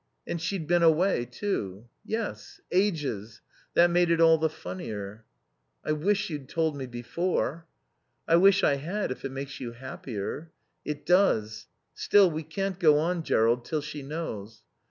[0.25, 2.59] "And she'd been away, too." "Yes.
[2.71, 3.39] Ages.
[3.75, 5.25] That made it all the funnier."
[5.85, 7.67] "I wish you'd told me before."
[8.27, 10.49] "I wish I had, if it makes you happier."
[10.83, 11.67] "It does.
[11.93, 14.63] Still, we can't go on, Jerrold, till she knows."